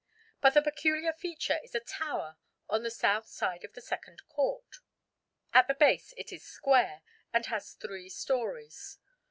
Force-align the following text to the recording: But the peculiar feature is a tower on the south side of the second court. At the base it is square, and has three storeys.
But 0.41 0.55
the 0.55 0.63
peculiar 0.63 1.13
feature 1.13 1.59
is 1.63 1.75
a 1.75 1.79
tower 1.79 2.37
on 2.67 2.81
the 2.81 2.89
south 2.89 3.27
side 3.27 3.63
of 3.63 3.73
the 3.73 3.81
second 3.81 4.23
court. 4.29 4.77
At 5.53 5.67
the 5.67 5.75
base 5.75 6.15
it 6.17 6.33
is 6.33 6.41
square, 6.43 7.03
and 7.31 7.45
has 7.45 7.73
three 7.73 8.09
storeys. 8.09 8.97